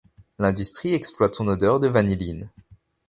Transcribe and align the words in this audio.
L'industrie 0.39 0.95
exploite 0.95 1.35
son 1.35 1.47
odeur 1.47 1.79
de 1.79 1.87
vanilline. 1.87 2.49